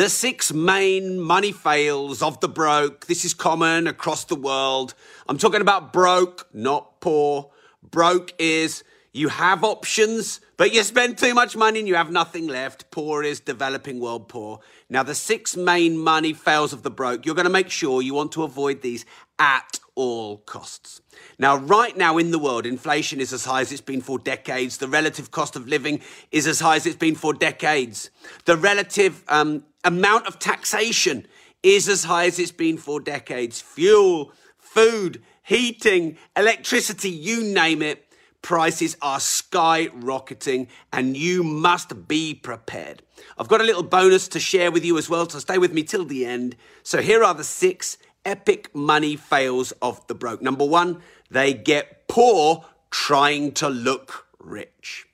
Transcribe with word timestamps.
The 0.00 0.08
six 0.08 0.50
main 0.50 1.20
money 1.20 1.52
fails 1.52 2.22
of 2.22 2.40
the 2.40 2.48
broke. 2.48 3.04
This 3.04 3.26
is 3.26 3.34
common 3.34 3.86
across 3.86 4.24
the 4.24 4.34
world. 4.34 4.94
I'm 5.28 5.36
talking 5.36 5.60
about 5.60 5.92
broke, 5.92 6.48
not 6.54 7.02
poor. 7.02 7.50
Broke 7.82 8.32
is 8.38 8.82
you 9.12 9.28
have 9.28 9.62
options, 9.62 10.40
but 10.56 10.72
you 10.72 10.82
spend 10.84 11.18
too 11.18 11.34
much 11.34 11.54
money 11.54 11.80
and 11.80 11.86
you 11.86 11.96
have 11.96 12.10
nothing 12.10 12.46
left. 12.46 12.90
Poor 12.90 13.22
is 13.22 13.40
developing 13.40 14.00
world 14.00 14.30
poor. 14.30 14.60
Now, 14.88 15.02
the 15.02 15.14
six 15.14 15.54
main 15.54 15.98
money 15.98 16.32
fails 16.32 16.72
of 16.72 16.82
the 16.82 16.90
broke, 16.90 17.26
you're 17.26 17.34
going 17.34 17.44
to 17.44 17.50
make 17.50 17.68
sure 17.68 18.00
you 18.00 18.14
want 18.14 18.32
to 18.32 18.42
avoid 18.42 18.80
these 18.80 19.04
at 19.38 19.80
all 19.96 20.38
costs. 20.38 21.02
Now, 21.38 21.56
right 21.56 21.94
now 21.94 22.16
in 22.16 22.30
the 22.30 22.38
world, 22.38 22.64
inflation 22.64 23.20
is 23.20 23.34
as 23.34 23.44
high 23.44 23.60
as 23.60 23.70
it's 23.70 23.82
been 23.82 24.00
for 24.00 24.18
decades. 24.18 24.78
The 24.78 24.88
relative 24.88 25.30
cost 25.30 25.56
of 25.56 25.68
living 25.68 26.00
is 26.32 26.46
as 26.46 26.60
high 26.60 26.76
as 26.76 26.86
it's 26.86 26.96
been 26.96 27.16
for 27.16 27.34
decades. 27.34 28.10
The 28.46 28.56
relative 28.56 29.22
um, 29.28 29.64
amount 29.84 30.26
of 30.26 30.38
taxation 30.38 31.26
is 31.62 31.88
as 31.88 32.04
high 32.04 32.26
as 32.26 32.38
it's 32.38 32.52
been 32.52 32.78
for 32.78 33.00
decades. 33.00 33.60
Fuel, 33.60 34.32
food, 34.58 35.22
heating, 35.42 36.16
electricity, 36.36 37.10
you 37.10 37.42
name 37.42 37.82
it 37.82 38.06
prices 38.42 38.96
are 39.02 39.18
skyrocketing 39.18 40.68
and 40.92 41.16
you 41.16 41.42
must 41.42 42.08
be 42.08 42.34
prepared. 42.34 43.02
I've 43.38 43.48
got 43.48 43.60
a 43.60 43.64
little 43.64 43.82
bonus 43.82 44.28
to 44.28 44.40
share 44.40 44.70
with 44.70 44.84
you 44.84 44.98
as 44.98 45.08
well, 45.08 45.28
so 45.28 45.38
stay 45.38 45.58
with 45.58 45.72
me 45.72 45.82
till 45.82 46.04
the 46.04 46.24
end. 46.24 46.56
So 46.82 47.02
here 47.02 47.22
are 47.22 47.34
the 47.34 47.44
six 47.44 47.98
epic 48.24 48.74
money 48.74 49.16
fails 49.16 49.72
of 49.82 50.06
the 50.06 50.14
broke. 50.14 50.42
Number 50.42 50.64
one, 50.64 51.02
they 51.30 51.54
get 51.54 52.08
poor 52.08 52.64
trying 52.90 53.52
to 53.52 53.68
look 53.68 54.26
rich. 54.38 55.06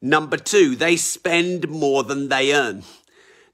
Number 0.00 0.36
two, 0.36 0.74
they 0.74 0.96
spend 0.96 1.68
more 1.68 2.02
than 2.02 2.28
they 2.28 2.54
earn. 2.54 2.82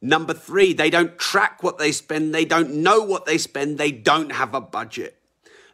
Number 0.00 0.32
three, 0.32 0.72
they 0.72 0.91
don't 0.91 1.18
track 1.18 1.62
what 1.62 1.78
they 1.78 1.92
spend. 1.92 2.34
They 2.34 2.44
don't 2.44 2.74
know 2.77 3.00
what 3.00 3.27
they 3.27 3.38
spend. 3.38 3.78
They 3.78 3.91
don't 3.91 4.32
have 4.32 4.55
a 4.55 4.60
budget. 4.60 5.16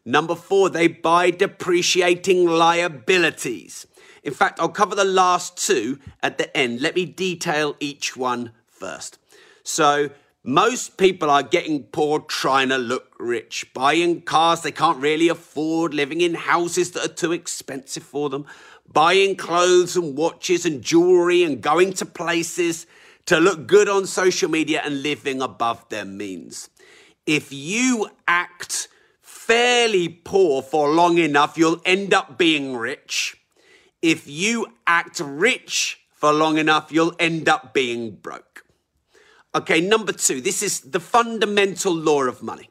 Number 0.05 0.34
four, 0.34 0.70
they 0.70 0.89
buy 0.89 1.31
depreciating 1.31 2.47
liabilities. 2.47 3.86
In 4.22 4.33
fact, 4.33 4.58
I'll 4.61 4.69
cover 4.69 4.94
the 4.94 5.05
last 5.05 5.56
two 5.56 5.98
at 6.22 6.39
the 6.39 6.55
end. 6.56 6.81
Let 6.81 6.97
me 6.97 7.05
detail 7.05 7.77
each 7.81 8.16
one 8.16 8.53
first. 8.66 9.19
So, 9.62 10.11
most 10.42 10.98
people 10.98 11.31
are 11.31 11.42
getting 11.42 11.84
poor 11.84 12.20
trying 12.20 12.69
to 12.69 12.77
look 12.77 13.14
rich, 13.19 13.72
buying 13.72 14.20
cars 14.20 14.61
they 14.61 14.72
can't 14.72 14.98
really 14.98 15.28
afford, 15.28 15.94
living 15.94 16.20
in 16.20 16.34
houses 16.34 16.91
that 16.91 17.05
are 17.05 17.14
too 17.14 17.33
expensive 17.33 18.03
for 18.03 18.28
them, 18.28 18.44
buying 18.91 19.36
clothes 19.36 19.97
and 19.97 20.19
watches 20.19 20.66
and 20.66 20.83
jewelry 20.83 21.42
and 21.42 21.62
going 21.62 21.94
to 21.94 22.05
places 22.05 22.86
to 23.27 23.39
look 23.39 23.67
good 23.67 23.89
on 23.89 24.06
social 24.06 24.50
media 24.50 24.83
and 24.84 25.03
living 25.03 25.41
above 25.41 25.89
their 25.89 26.05
means. 26.05 26.69
If 27.27 27.53
you 27.53 28.08
act 28.28 28.89
fairly 29.22 30.08
poor 30.08 30.62
for 30.62 30.91
long 30.91 31.19
enough, 31.19 31.56
you'll 31.56 31.81
end 31.84 32.12
up 32.12 32.39
being 32.39 32.77
rich. 32.77 33.36
If 34.03 34.28
you 34.28 34.66
act 34.86 35.20
rich 35.20 36.00
for 36.12 36.33
long 36.33 36.58
enough, 36.58 36.92
you'll 36.92 37.14
end 37.19 37.48
up 37.48 37.72
being 37.72 38.16
broke. 38.16 38.64
Okay, 39.55 39.81
number 39.81 40.12
two, 40.12 40.41
this 40.41 40.62
is 40.62 40.81
the 40.81 41.00
fundamental 41.00 41.94
law 41.94 42.25
of 42.25 42.42
money. 42.42 42.70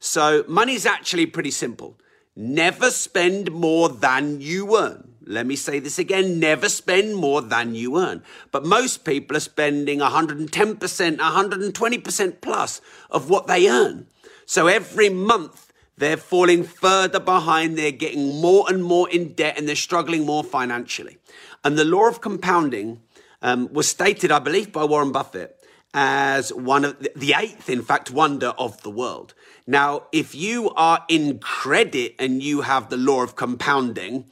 So, 0.00 0.44
money 0.48 0.74
is 0.74 0.86
actually 0.86 1.26
pretty 1.26 1.50
simple. 1.50 1.98
Never 2.34 2.90
spend 2.90 3.52
more 3.52 3.88
than 3.88 4.40
you 4.40 4.76
earn. 4.76 5.11
Let 5.26 5.46
me 5.46 5.56
say 5.56 5.78
this 5.78 5.98
again 5.98 6.40
never 6.40 6.68
spend 6.68 7.16
more 7.16 7.42
than 7.42 7.74
you 7.74 7.98
earn. 7.98 8.22
But 8.50 8.64
most 8.64 9.04
people 9.04 9.36
are 9.36 9.40
spending 9.40 10.00
110%, 10.00 10.48
120% 10.48 12.40
plus 12.40 12.80
of 13.10 13.30
what 13.30 13.46
they 13.46 13.68
earn. 13.68 14.06
So 14.46 14.66
every 14.66 15.08
month, 15.08 15.72
they're 15.96 16.16
falling 16.16 16.64
further 16.64 17.20
behind. 17.20 17.76
They're 17.76 17.92
getting 17.92 18.40
more 18.40 18.64
and 18.68 18.82
more 18.82 19.08
in 19.10 19.34
debt 19.34 19.58
and 19.58 19.68
they're 19.68 19.76
struggling 19.76 20.26
more 20.26 20.42
financially. 20.42 21.18
And 21.64 21.78
the 21.78 21.84
law 21.84 22.08
of 22.08 22.20
compounding 22.20 23.02
um, 23.40 23.72
was 23.72 23.88
stated, 23.88 24.32
I 24.32 24.38
believe, 24.38 24.72
by 24.72 24.84
Warren 24.84 25.12
Buffett 25.12 25.58
as 25.94 26.52
one 26.52 26.84
of 26.84 26.98
the 27.14 27.34
eighth, 27.36 27.68
in 27.68 27.82
fact, 27.82 28.10
wonder 28.10 28.48
of 28.48 28.82
the 28.82 28.90
world. 28.90 29.34
Now, 29.66 30.04
if 30.10 30.34
you 30.34 30.70
are 30.70 31.04
in 31.08 31.38
credit 31.38 32.14
and 32.18 32.42
you 32.42 32.62
have 32.62 32.88
the 32.88 32.96
law 32.96 33.22
of 33.22 33.36
compounding, 33.36 34.24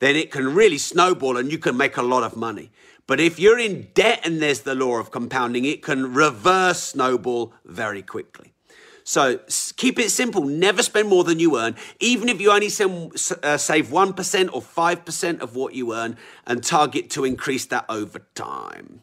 then 0.00 0.16
it 0.16 0.30
can 0.30 0.54
really 0.54 0.78
snowball 0.78 1.36
and 1.36 1.50
you 1.50 1.58
can 1.58 1.76
make 1.76 1.96
a 1.96 2.02
lot 2.02 2.22
of 2.22 2.36
money. 2.36 2.70
But 3.06 3.20
if 3.20 3.38
you're 3.38 3.58
in 3.58 3.88
debt 3.94 4.20
and 4.24 4.40
there's 4.40 4.60
the 4.60 4.74
law 4.74 4.98
of 4.98 5.10
compounding, 5.10 5.64
it 5.64 5.82
can 5.82 6.12
reverse 6.12 6.82
snowball 6.82 7.54
very 7.64 8.02
quickly. 8.02 8.52
So 9.02 9.40
keep 9.76 9.98
it 9.98 10.10
simple. 10.10 10.44
Never 10.44 10.82
spend 10.82 11.08
more 11.08 11.24
than 11.24 11.40
you 11.40 11.58
earn, 11.58 11.76
even 11.98 12.28
if 12.28 12.42
you 12.42 12.52
only 12.52 12.66
uh, 12.66 13.56
save 13.56 13.86
1% 13.86 14.50
or 14.52 14.60
5% 14.60 15.40
of 15.40 15.56
what 15.56 15.74
you 15.74 15.94
earn, 15.94 16.18
and 16.46 16.62
target 16.62 17.08
to 17.10 17.24
increase 17.24 17.64
that 17.66 17.86
over 17.88 18.26
time. 18.34 19.00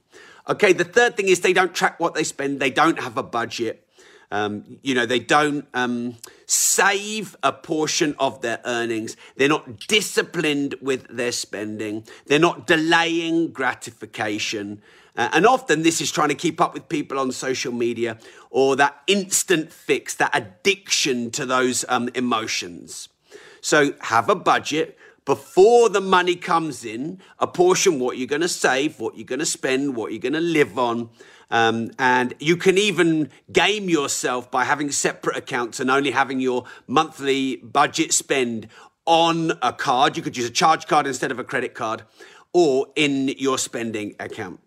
Okay, 0.48 0.74
the 0.74 0.84
third 0.84 1.18
thing 1.18 1.28
is 1.28 1.40
they 1.40 1.54
don't 1.54 1.74
track 1.74 2.00
what 2.00 2.14
they 2.14 2.24
spend, 2.24 2.60
they 2.60 2.70
don't 2.70 3.00
have 3.00 3.18
a 3.18 3.24
budget. 3.24 3.85
Um, 4.32 4.80
you 4.82 4.96
know, 4.96 5.06
they 5.06 5.20
don't 5.20 5.68
um, 5.74 6.16
save 6.46 7.36
a 7.44 7.52
portion 7.52 8.16
of 8.20 8.42
their 8.42 8.60
earnings. 8.66 9.16
They're 9.36 9.50
not 9.50 9.88
disciplined 9.88 10.76
with 10.82 11.08
their 11.08 11.32
spending. 11.32 12.06
They're 12.26 12.40
not 12.40 12.68
delaying 12.68 13.52
gratification. 13.52 14.82
Uh, 15.18 15.30
and 15.32 15.46
often 15.46 15.84
this 15.84 16.02
is 16.02 16.12
trying 16.12 16.30
to 16.30 16.36
keep 16.36 16.60
up 16.60 16.74
with 16.74 16.90
people 16.90 17.18
on 17.20 17.32
social 17.32 17.72
media 17.72 18.18
or 18.50 18.76
that 18.76 19.02
instant 19.08 19.72
fix, 19.72 20.16
that 20.16 20.32
addiction 20.34 21.32
to 21.32 21.46
those 21.46 21.86
um, 21.88 22.10
emotions. 22.16 23.10
So 23.62 23.94
have 24.02 24.30
a 24.30 24.36
budget 24.36 24.98
before 25.26 25.90
the 25.90 26.02
money 26.02 26.36
comes 26.36 26.86
in, 26.86 27.20
apportion 27.40 28.00
what 28.00 28.18
you're 28.18 28.28
going 28.28 28.42
to 28.42 28.48
save, 28.48 29.00
what 29.00 29.18
you're 29.18 29.26
going 29.26 29.40
to 29.40 29.46
spend, 29.46 29.96
what 29.96 30.12
you're 30.12 30.20
going 30.20 30.34
to 30.34 30.40
live 30.40 30.78
on. 30.78 31.10
Um, 31.52 31.92
and 32.00 32.34
you 32.40 32.58
can 32.58 32.78
even 32.78 33.30
game 33.52 33.90
yourself 33.90 34.50
by 34.50 34.64
having 34.64 34.92
separate 34.92 35.38
accounts 35.38 35.80
and 35.80 35.92
only 35.92 36.12
having 36.12 36.40
your 36.40 36.66
monthly 36.88 37.58
budget 37.58 38.14
spend 38.14 38.68
on 39.06 39.52
a 39.62 39.72
card. 39.72 40.18
You 40.18 40.24
could 40.24 40.38
use 40.38 40.48
a 40.48 40.52
charge 40.52 40.88
card 40.88 41.08
instead 41.08 41.32
of 41.32 41.40
a 41.40 41.44
credit 41.44 41.74
card 41.74 42.04
or 42.54 42.88
in 42.96 43.30
your 43.30 43.58
spending 43.58 44.16
account. 44.20 44.60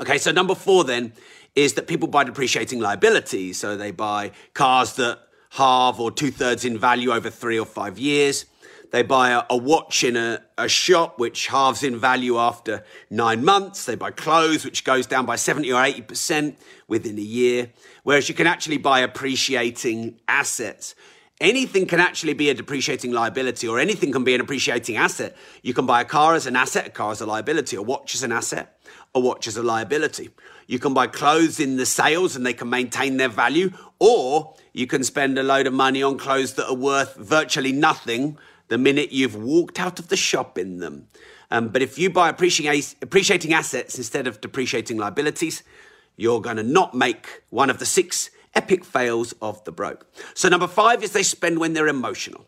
Okay, 0.00 0.18
so 0.18 0.30
number 0.30 0.54
four 0.54 0.84
then 0.84 1.12
is 1.54 1.74
that 1.74 1.88
people 1.88 2.06
buy 2.06 2.22
depreciating 2.22 2.78
liabilities. 2.78 3.58
So 3.58 3.76
they 3.76 3.90
buy 3.90 4.30
cars 4.54 4.94
that 4.96 5.18
halve 5.50 6.00
or 6.00 6.10
two 6.10 6.30
thirds 6.30 6.64
in 6.64 6.78
value 6.78 7.10
over 7.10 7.30
three 7.30 7.58
or 7.58 7.66
five 7.66 7.98
years. 7.98 8.46
They 8.90 9.02
buy 9.02 9.30
a, 9.30 9.42
a 9.50 9.56
watch 9.56 10.02
in 10.02 10.16
a, 10.16 10.42
a, 10.56 10.68
shop 10.68 11.18
which 11.18 11.48
halves 11.48 11.82
in 11.82 11.98
value 11.98 12.38
after 12.38 12.84
nine 13.10 13.44
months. 13.44 13.84
They 13.84 13.96
buy 13.96 14.10
clothes 14.12 14.64
which 14.64 14.84
goes 14.84 15.06
down 15.06 15.26
by 15.26 15.36
70 15.36 15.70
or 15.72 15.82
80% 15.82 16.56
within 16.86 17.18
a 17.18 17.22
year. 17.22 17.70
Whereas 18.02 18.28
you 18.28 18.34
can 18.34 18.46
actually 18.46 18.78
buy 18.78 19.00
appreciating 19.00 20.18
assets. 20.26 20.94
Anything 21.40 21.86
can 21.86 22.00
actually 22.00 22.34
be 22.34 22.50
a 22.50 22.54
depreciating 22.54 23.12
liability, 23.12 23.68
or 23.68 23.78
anything 23.78 24.10
can 24.10 24.24
be 24.24 24.34
an 24.34 24.40
appreciating 24.40 24.96
asset. 24.96 25.36
You 25.62 25.72
can 25.72 25.86
buy 25.86 26.00
a 26.00 26.04
car 26.04 26.34
as 26.34 26.46
an 26.46 26.56
asset, 26.56 26.88
a 26.88 26.90
car 26.90 27.12
as 27.12 27.20
a 27.20 27.26
liability, 27.26 27.76
a 27.76 27.82
watch 27.82 28.14
as 28.14 28.22
an 28.22 28.32
asset 28.32 28.78
a 29.14 29.20
watch 29.20 29.46
as 29.46 29.56
a 29.56 29.62
liability. 29.62 30.30
You 30.66 30.78
can 30.78 30.94
buy 30.94 31.06
clothes 31.06 31.60
in 31.60 31.76
the 31.76 31.86
sales 31.86 32.36
and 32.36 32.44
they 32.44 32.52
can 32.52 32.68
maintain 32.68 33.16
their 33.16 33.28
value, 33.28 33.72
or 33.98 34.54
you 34.72 34.86
can 34.86 35.02
spend 35.02 35.38
a 35.38 35.42
load 35.42 35.66
of 35.66 35.72
money 35.72 36.02
on 36.02 36.18
clothes 36.18 36.54
that 36.54 36.68
are 36.68 36.74
worth 36.74 37.16
virtually 37.16 37.72
nothing 37.72 38.38
the 38.68 38.78
minute 38.78 39.12
you've 39.12 39.36
walked 39.36 39.80
out 39.80 39.98
of 39.98 40.08
the 40.08 40.16
shop 40.16 40.58
in 40.58 40.78
them. 40.78 41.08
Um, 41.50 41.68
but 41.68 41.80
if 41.80 41.98
you 41.98 42.10
buy 42.10 42.28
appreciating 42.28 43.54
assets 43.54 43.96
instead 43.96 44.26
of 44.26 44.40
depreciating 44.42 44.98
liabilities, 44.98 45.62
you're 46.16 46.42
going 46.42 46.56
to 46.56 46.62
not 46.62 46.94
make 46.94 47.42
one 47.48 47.70
of 47.70 47.78
the 47.78 47.86
six 47.86 48.30
epic 48.54 48.84
fails 48.84 49.32
of 49.40 49.62
the 49.64 49.72
broke. 49.72 50.06
So, 50.34 50.48
number 50.48 50.66
five 50.66 51.02
is 51.02 51.12
they 51.12 51.22
spend 51.22 51.58
when 51.58 51.72
they're 51.72 51.88
emotional. 51.88 52.46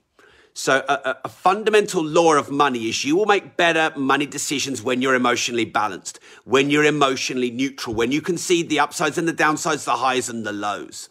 So, 0.52 0.84
a, 0.88 1.16
a, 1.24 1.28
fundamental 1.28 2.04
law 2.04 2.34
of 2.34 2.50
money 2.50 2.88
is 2.88 3.04
you 3.04 3.14
will 3.14 3.26
make 3.26 3.56
better 3.56 3.96
money 3.96 4.26
decisions 4.26 4.82
when 4.82 5.00
you're 5.00 5.14
emotionally 5.14 5.64
balanced, 5.64 6.18
when 6.44 6.70
you're 6.70 6.84
emotionally 6.84 7.50
neutral, 7.50 7.94
when 7.94 8.10
you 8.10 8.20
can 8.20 8.36
see 8.36 8.62
the 8.62 8.80
upsides 8.80 9.16
and 9.16 9.28
the 9.28 9.32
downsides, 9.32 9.84
the 9.84 9.96
highs 9.96 10.28
and 10.28 10.44
the 10.44 10.52
lows. 10.52 11.08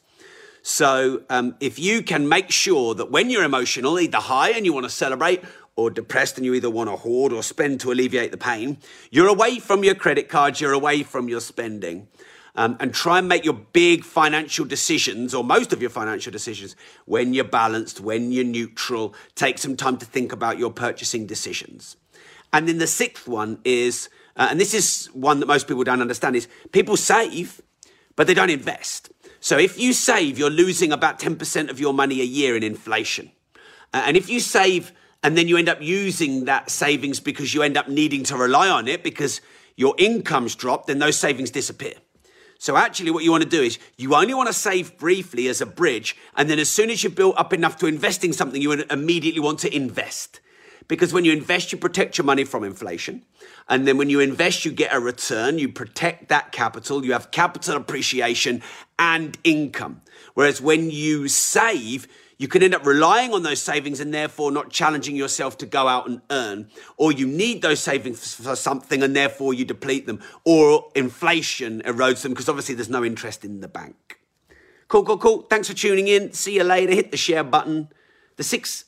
So, 0.62 1.24
um, 1.30 1.56
if 1.62 1.80
you 1.80 2.04
can 2.04 2.28
make 2.28 2.52
sure 2.52 2.94
that 2.96 3.12
when 3.12 3.30
you're 3.30 3.46
emotional, 3.46 3.98
either 4.00 4.18
high 4.18 4.50
and 4.50 4.66
you 4.66 4.74
want 4.74 4.86
to 4.86 4.90
celebrate, 4.90 5.44
or 5.80 5.90
depressed 5.90 6.36
and 6.36 6.46
you 6.46 6.54
either 6.54 6.70
want 6.70 6.90
to 6.90 6.96
hoard 6.98 7.32
or 7.32 7.42
spend 7.42 7.80
to 7.80 7.92
alleviate 7.92 8.32
the 8.32 8.38
pain, 8.38 8.78
you're 9.12 9.30
away 9.30 9.60
from 9.60 9.84
your 9.84 9.96
credit 9.96 10.28
cards, 10.28 10.60
you're 10.60 10.74
away 10.74 11.04
from 11.04 11.30
your 11.30 11.40
spending 11.40 12.08
um, 12.56 12.78
and 12.80 12.94
try 12.94 13.20
and 13.20 13.28
make 13.28 13.46
your 13.46 13.54
big 13.54 14.04
financial 14.04 14.66
decisions, 14.66 15.34
or 15.34 15.44
most 15.44 15.74
of 15.74 15.82
your 15.82 15.90
financial 15.90 16.32
decisions, 16.32 16.76
when 17.06 17.34
you're 17.34 17.44
balanced, 17.44 18.00
when 18.00 18.32
you're 18.32 18.44
neutral. 18.44 19.14
Take 19.36 19.58
some 19.58 19.76
time 19.76 19.98
to 19.98 20.06
think 20.06 20.32
about 20.32 20.58
your 20.58 20.72
purchasing 20.72 21.26
decisions. 21.26 21.96
And 22.52 22.68
then 22.68 22.80
the 22.80 22.88
sixth 22.88 23.28
one 23.28 23.60
is, 23.64 24.10
uh, 24.36 24.48
and 24.50 24.60
this 24.60 24.74
is 24.74 25.08
one 25.14 25.40
that 25.40 25.46
most 25.46 25.68
people 25.68 25.84
don't 25.84 26.02
understand, 26.02 26.36
is 26.36 26.48
people 26.72 26.98
save, 26.98 27.62
but 28.16 28.28
they 28.28 28.34
don't 28.34 28.50
invest. 28.50 29.12
So 29.40 29.58
if 29.58 29.80
you 29.80 29.94
save, 29.94 30.38
you're 30.38 30.50
losing 30.50 30.92
about 30.92 31.20
10% 31.20 31.70
of 31.70 31.80
your 31.80 31.94
money 31.94 32.22
a 32.22 32.26
year 32.26 32.58
in 32.58 32.64
inflation. 32.64 33.32
Uh, 33.94 34.04
and 34.06 34.18
if 34.18 34.30
you 34.30 34.40
save 34.40 34.92
and 35.24 35.38
then 35.38 35.48
you 35.48 35.58
end 35.58 35.70
up 35.70 35.82
using 35.82 36.46
that 36.46 36.70
savings 36.70 37.20
because 37.20 37.54
you 37.54 37.62
end 37.62 37.78
up 37.78 37.88
needing 37.88 38.24
to 38.24 38.38
rely 38.38 38.70
on 38.70 38.88
it 38.88 39.04
because 39.04 39.42
your 39.76 39.96
income's 39.98 40.56
dropped, 40.56 40.88
then 40.88 41.00
those 41.00 41.18
savings 41.18 41.52
disappear. 41.52 41.94
So 42.60 42.76
actually 42.76 43.12
what 43.12 43.24
you 43.24 43.32
want 43.32 43.44
to 43.44 43.50
do 43.50 43.62
is 43.62 43.80
you 43.98 44.14
only 44.14 44.34
want 44.34 44.48
to 44.48 44.54
save 44.54 44.98
briefly 44.98 45.48
as 45.48 45.62
a 45.62 45.66
bridge. 45.66 46.18
And 46.36 46.50
then 46.50 46.60
as 46.60 46.70
soon 46.70 46.90
as 46.90 47.04
you 47.06 47.10
build 47.10 47.36
up 47.38 47.54
enough 47.54 47.78
to 47.78 47.88
invest 47.88 48.26
in 48.26 48.34
something, 48.34 48.62
you 48.62 48.74
immediately 48.74 49.40
want 49.40 49.60
to 49.60 49.74
invest. 49.74 50.42
Because 50.90 51.14
when 51.14 51.24
you 51.24 51.32
invest, 51.32 51.72
you 51.72 51.78
protect 51.78 52.18
your 52.18 52.26
money 52.26 52.44
from 52.44 52.66
inflation. 52.66 53.24
And 53.70 53.88
then 53.88 53.98
when 53.98 54.10
you 54.10 54.20
invest, 54.20 54.66
you 54.66 54.72
get 54.72 54.94
a 54.94 55.00
return. 55.00 55.58
You 55.58 55.70
protect 55.70 56.28
that 56.30 56.52
capital. 56.52 57.06
You 57.06 57.14
have 57.14 57.32
capital 57.32 57.78
appreciation 57.78 58.62
and 58.98 59.38
income. 59.46 60.02
Whereas 60.34 60.60
when 60.60 60.92
you 60.92 61.30
save, 61.30 62.08
you 62.40 62.48
can 62.48 62.64
end 62.64 62.74
up 62.74 62.86
relying 62.86 63.34
on 63.34 63.44
those 63.44 63.62
savings 63.62 64.00
and 64.00 64.14
therefore 64.14 64.50
not 64.50 64.70
challenging 64.70 65.18
yourself 65.18 65.58
to 65.58 65.66
go 65.66 65.90
out 65.90 66.08
and 66.08 66.22
earn. 66.32 66.70
Or 66.96 67.12
you 67.12 67.28
need 67.28 67.62
those 67.62 67.82
savings 67.82 68.34
for 68.34 68.56
something 68.56 69.04
and 69.04 69.14
therefore 69.14 69.54
you 69.54 69.66
deplete 69.66 70.08
them. 70.08 70.22
Or 70.46 70.90
inflation 70.96 71.82
erodes 71.82 72.22
them 72.22 72.32
because 72.32 72.48
obviously 72.48 72.76
there's 72.76 72.90
no 72.90 73.04
interest 73.04 73.44
in 73.44 73.60
the 73.60 73.68
bank. 73.68 74.22
Cool, 74.88 75.04
cool, 75.04 75.18
cool. 75.18 75.42
Thanks 75.44 75.68
for 75.68 75.74
tuning 75.74 76.08
in. 76.08 76.32
See 76.32 76.56
you 76.56 76.64
later. 76.64 76.94
Hit 76.94 77.12
the 77.12 77.18
share 77.18 77.44
button. 77.44 77.90
The 78.38 78.44
six 78.44 78.86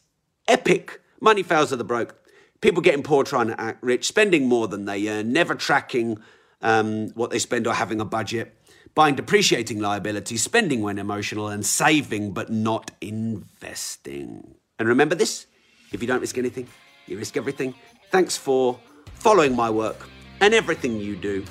epic 0.47 1.01
money 1.19 1.43
fails 1.43 1.73
of 1.73 1.77
the 1.77 1.83
broke. 1.83 2.15
People 2.61 2.81
getting 2.81 3.03
poor 3.03 3.25
trying 3.25 3.47
to 3.47 3.59
act 3.59 3.83
rich, 3.83 4.07
spending 4.07 4.47
more 4.47 4.69
than 4.69 4.85
they 4.85 5.09
earn, 5.09 5.33
never 5.33 5.55
tracking 5.55 6.19
um, 6.61 7.09
what 7.15 7.31
they 7.31 7.39
spend 7.39 7.67
or 7.67 7.73
having 7.73 7.99
a 7.99 8.05
budget 8.05 8.55
buying 8.95 9.15
depreciating 9.15 9.79
liabilities, 9.79 10.43
spending 10.43 10.81
when 10.81 10.97
emotional, 10.97 11.47
and 11.47 11.65
saving 11.65 12.31
but 12.33 12.49
not 12.49 12.91
investing. 13.01 14.55
And 14.79 14.87
remember 14.87 15.15
this 15.15 15.47
if 15.91 16.01
you 16.01 16.07
don't 16.07 16.21
risk 16.21 16.37
anything, 16.37 16.67
you 17.07 17.17
risk 17.17 17.37
everything. 17.37 17.73
Thanks 18.11 18.37
for 18.37 18.79
following 19.15 19.55
my 19.55 19.69
work 19.69 20.07
and 20.39 20.53
everything 20.53 20.97
you 20.99 21.15
do. 21.15 21.45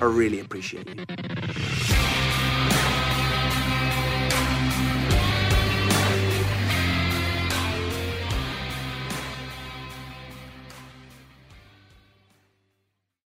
I 0.00 0.06
really 0.06 0.40
appreciate 0.40 0.88
you. 0.88 1.73